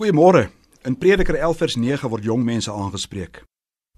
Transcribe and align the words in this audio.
Goeiemôre. 0.00 0.48
In 0.88 0.96
Prediker 0.96 1.34
11 1.34 1.58
vers 1.60 1.74
9 1.76 2.08
word 2.08 2.24
jong 2.24 2.40
mense 2.40 2.72
aangespreek. 2.72 3.42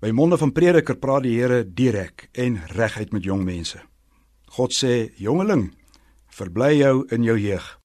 By 0.03 0.11
monde 0.11 0.35
van 0.35 0.51
Prediker 0.51 0.97
praat 0.99 1.23
die 1.23 1.37
Here 1.37 1.61
direk 1.63 2.25
en 2.35 2.57
reguit 2.75 3.13
met 3.15 3.23
jong 3.23 3.44
mense. 3.47 3.78
God 4.58 4.75
sê: 4.75 5.15
"Jongeling, 5.15 5.70
verbly 6.26 6.73
jou 6.80 7.07
in 7.15 7.23
jou 7.23 7.38
jeug." 7.38 7.78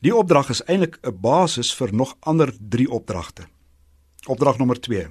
Die 0.00 0.14
opdrag 0.16 0.48
is 0.48 0.64
eintlik 0.64 0.96
'n 1.04 1.20
basis 1.20 1.74
vir 1.74 1.92
nog 1.92 2.16
ander 2.20 2.48
3 2.58 2.88
opdragte. 2.88 3.44
Opdrag 4.26 4.56
nommer 4.58 4.80
2. 4.80 5.08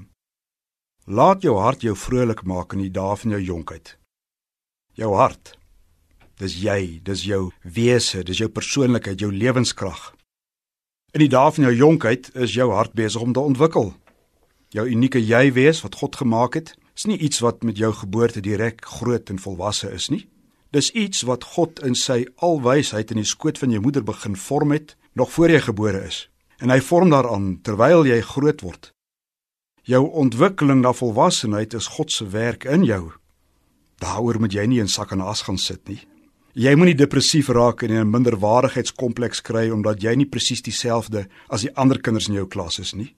Laat 1.06 1.42
jou 1.42 1.56
hart 1.60 1.82
jou 1.82 1.96
vrolik 1.96 2.44
maak 2.44 2.74
in 2.74 2.80
die 2.80 2.92
dae 2.92 3.16
van 3.16 3.30
jou 3.32 3.42
jonkheid. 3.42 3.98
Jou 4.94 5.14
hart. 5.16 5.58
Dis 6.38 6.56
jy, 6.56 7.00
dis 7.04 7.24
jou 7.24 7.52
wese, 7.62 8.24
dis 8.24 8.38
jou 8.38 8.50
persoonlikheid, 8.50 9.20
jou 9.20 9.32
lewenskrag. 9.32 10.19
In 11.10 11.24
die 11.24 11.30
dae 11.32 11.50
van 11.50 11.66
jou 11.66 11.74
jonkheid 11.74 12.28
is 12.38 12.54
jou 12.54 12.68
hart 12.70 12.94
besig 12.94 13.22
om 13.22 13.34
te 13.34 13.42
ontwikkel. 13.42 13.94
Jou 14.70 14.86
unieke 14.86 15.18
jy 15.18 15.48
wees 15.56 15.82
wat 15.82 15.96
God 15.98 16.20
gemaak 16.20 16.54
het, 16.54 16.76
is 16.94 17.08
nie 17.10 17.18
iets 17.18 17.42
wat 17.42 17.64
met 17.66 17.80
jou 17.82 17.90
geboorte 17.94 18.44
direk 18.46 18.84
groot 18.86 19.30
en 19.34 19.42
volwasse 19.42 19.90
is 19.90 20.10
nie. 20.14 20.28
Dis 20.70 20.92
iets 20.94 21.24
wat 21.26 21.48
God 21.56 21.82
in 21.82 21.96
sy 21.98 22.28
alwysheid 22.46 23.10
in 23.10 23.24
die 23.24 23.26
skoot 23.26 23.58
van 23.58 23.74
jou 23.74 23.82
moeder 23.82 24.06
begin 24.06 24.38
vorm 24.38 24.76
het 24.76 24.94
nog 25.18 25.32
voor 25.34 25.50
jy 25.50 25.64
gebore 25.66 26.04
is. 26.06 26.28
En 26.62 26.70
hy 26.70 26.78
vorm 26.78 27.10
daaraan 27.10 27.56
terwyl 27.66 28.06
jy 28.06 28.22
groot 28.22 28.62
word. 28.62 28.92
Jou 29.90 30.04
ontwikkeling 30.14 30.84
na 30.84 30.94
volwassenheid 30.94 31.74
is 31.74 31.90
God 31.98 32.14
se 32.14 32.28
werk 32.30 32.70
in 32.70 32.86
jou. 32.86 33.08
Daaroor 33.98 34.38
moet 34.40 34.54
jy 34.54 34.68
nie 34.70 34.84
in 34.84 34.92
sak 34.92 35.16
en 35.18 35.26
as 35.26 35.42
gaan 35.48 35.58
sit 35.58 35.88
nie. 35.90 36.04
Jy 36.58 36.72
moenie 36.74 36.96
depressief 36.98 37.52
raak 37.54 37.84
en 37.84 37.92
'n 37.92 38.10
minderwaardigheidskompleks 38.10 39.42
kry 39.42 39.70
omdat 39.70 40.02
jy 40.02 40.16
nie 40.16 40.26
presies 40.26 40.62
dieselfde 40.62 41.28
as 41.48 41.62
die 41.62 41.76
ander 41.76 42.02
kinders 42.02 42.28
in 42.28 42.34
jou 42.34 42.48
klas 42.48 42.80
is 42.80 42.94
nie. 42.96 43.16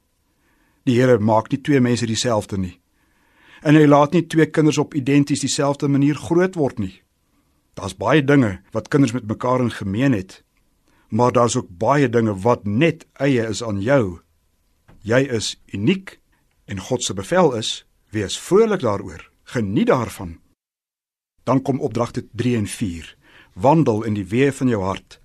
Die 0.84 1.00
Here 1.00 1.18
maak 1.18 1.50
nie 1.50 1.62
twee 1.62 1.80
mense 1.80 2.06
dieselfde 2.06 2.58
nie. 2.58 2.82
En 3.64 3.76
hy 3.76 3.86
laat 3.86 4.12
nie 4.12 4.28
twee 4.28 4.46
kinders 4.46 4.78
op 4.78 4.94
identies 4.94 5.40
dieselfde 5.40 5.88
manier 5.88 6.16
groot 6.16 6.56
word 6.56 6.80
nie. 6.80 7.02
Daar's 7.74 7.96
baie 7.96 8.22
dinge 8.22 8.62
wat 8.74 8.90
kinders 8.90 9.14
met 9.14 9.28
mekaar 9.28 9.62
in 9.62 9.72
gemeen 9.72 10.14
het, 10.14 10.44
maar 11.10 11.32
daar's 11.32 11.56
ook 11.56 11.70
baie 11.70 12.10
dinge 12.10 12.36
wat 12.36 12.66
net 12.66 13.06
eie 13.14 13.48
is 13.48 13.64
aan 13.64 13.82
jou. 13.82 14.20
Jy 15.04 15.20
is 15.20 15.62
uniek 15.74 16.20
en 16.66 16.80
God 16.80 17.04
se 17.04 17.14
bevel 17.14 17.56
is: 17.56 17.86
wees 18.12 18.38
vrolik 18.40 18.82
daaroor, 18.82 19.32
geniet 19.44 19.88
daarvan. 19.88 20.40
Dan 21.44 21.62
kom 21.62 21.80
opdragte 21.80 22.28
3 22.34 22.56
en 22.58 22.68
4 22.68 23.21
wandel 23.54 24.04
in 24.04 24.16
die 24.16 24.28
weë 24.28 24.52
van 24.56 24.72
jou 24.72 24.82
hart 24.84 25.20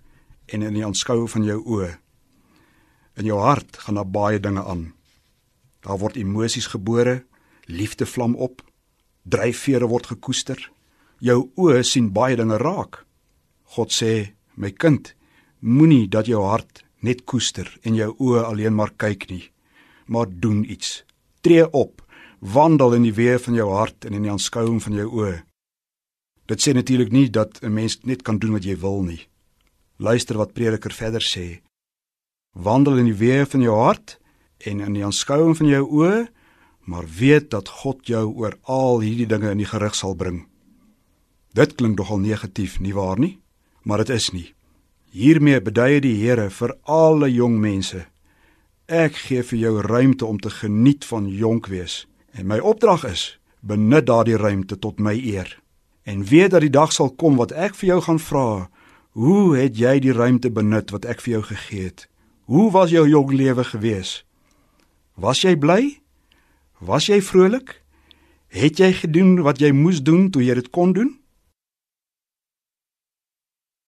en 0.47 0.63
in 0.63 0.75
die 0.75 0.85
aanskou 0.85 1.27
van 1.29 1.45
jou 1.47 1.59
oë. 1.63 1.91
In 3.17 3.29
jou 3.29 3.39
hart 3.41 3.79
gaan 3.85 3.99
daar 3.99 4.11
baie 4.11 4.41
dinge 4.41 4.65
aan. 4.65 4.93
Daar 5.81 5.99
word 5.99 6.17
emosies 6.17 6.67
gebore, 6.67 7.25
liefde 7.67 8.07
vlam 8.07 8.35
op, 8.35 8.63
dryfvere 9.23 9.87
word 9.87 10.07
gekoester. 10.13 10.59
Jou 11.19 11.51
oë 11.57 11.83
sien 11.83 12.13
baie 12.13 12.37
dinge 12.37 12.59
raak. 12.61 13.05
God 13.77 13.93
sê, 13.95 14.35
my 14.55 14.71
kind, 14.71 15.15
moenie 15.61 16.07
dat 16.09 16.29
jou 16.31 16.43
hart 16.45 16.85
net 17.01 17.25
koester 17.25 17.69
en 17.85 17.97
jou 17.97 18.13
oë 18.19 18.45
alleen 18.51 18.75
maar 18.75 18.93
kyk 18.99 19.29
nie, 19.31 19.45
maar 20.07 20.27
doen 20.31 20.65
iets. 20.65 21.03
Tree 21.41 21.67
op, 21.71 22.03
wandel 22.41 22.99
in 22.99 23.07
die 23.07 23.15
weë 23.15 23.39
van 23.43 23.55
jou 23.55 23.69
hart 23.73 24.07
en 24.07 24.17
in 24.19 24.27
die 24.27 24.33
aanskouing 24.33 24.81
van 24.83 24.97
jou 24.99 25.09
oë. 25.23 25.37
Dit 26.47 26.63
sê 26.63 26.73
natuurlik 26.75 27.11
nie 27.13 27.31
dat 27.31 27.59
'n 27.63 27.73
mens 27.73 27.99
net 28.03 28.23
kan 28.23 28.39
doen 28.39 28.53
wat 28.53 28.65
jy 28.65 28.79
wil 28.79 29.03
nie. 29.03 29.27
Luister 29.99 30.37
wat 30.37 30.53
Prediker 30.53 30.93
verder 30.93 31.21
sê. 31.21 31.61
Wandel 32.53 32.99
in 32.99 33.05
die 33.05 33.21
weë 33.25 33.47
van 33.47 33.61
jou 33.61 33.77
hart 33.77 34.19
en 34.59 34.81
in 34.81 34.93
die 34.93 35.05
aanskouing 35.05 35.57
van 35.57 35.67
jou 35.67 35.85
oë, 35.91 36.29
maar 36.85 37.05
weet 37.19 37.51
dat 37.51 37.69
God 37.69 38.07
jou 38.07 38.35
oor 38.35 38.59
al 38.63 39.01
hierdie 39.01 39.27
dinge 39.27 39.51
in 39.51 39.59
die 39.59 39.67
gerig 39.67 39.95
sal 39.95 40.15
bring. 40.15 40.47
Dit 41.53 41.75
klink 41.75 41.99
nogal 41.99 42.19
negatief, 42.19 42.81
nie 42.81 42.95
waar 42.95 43.19
nie? 43.19 43.39
Maar 43.83 43.99
dit 43.99 44.09
is 44.09 44.31
nie. 44.31 44.55
Hiermee 45.11 45.61
beduie 45.61 46.01
die 46.01 46.15
Here 46.15 46.51
vir 46.51 46.77
alle 46.83 47.33
jong 47.33 47.59
mense. 47.61 48.07
Ek 48.87 49.15
gee 49.15 49.43
vir 49.43 49.59
jou 49.59 49.81
ruimte 49.81 50.27
om 50.27 50.39
te 50.39 50.51
geniet 50.51 51.05
van 51.05 51.29
jonk 51.29 51.67
wees 51.67 52.07
en 52.33 52.47
my 52.47 52.59
opdrag 52.59 53.05
is 53.05 53.39
benut 53.61 54.07
daardie 54.07 54.37
ruimte 54.37 54.79
tot 54.79 54.99
my 55.01 55.15
eer 55.15 55.57
en 56.07 56.23
weet 56.25 56.55
dat 56.55 56.63
die 56.63 56.71
dag 56.71 56.93
sal 56.95 57.11
kom 57.11 57.35
wat 57.41 57.53
ek 57.53 57.75
vir 57.75 57.89
jou 57.97 58.01
gaan 58.07 58.21
vra, 58.23 58.49
hoe 59.19 59.57
het 59.59 59.75
jy 59.79 59.99
die 60.05 60.15
ruimte 60.15 60.53
benut 60.55 60.93
wat 60.95 61.05
ek 61.09 61.25
vir 61.25 61.39
jou 61.39 61.43
gegee 61.51 61.89
het? 61.91 62.07
Hoe 62.47 62.71
was 62.71 62.93
jou 62.95 63.03
jong 63.11 63.33
lewe 63.35 63.65
gewees? 63.67 64.23
Was 65.19 65.43
jy 65.43 65.57
bly? 65.59 65.99
Was 66.79 67.09
jy 67.11 67.19
vrolik? 67.25 67.81
Het 68.55 68.79
jy 68.79 68.93
gedoen 69.01 69.41
wat 69.43 69.59
jy 69.59 69.73
moes 69.75 69.99
doen 70.05 70.29
toe 70.31 70.45
jy 70.47 70.55
dit 70.55 70.71
kon 70.71 70.95
doen? 70.95 71.17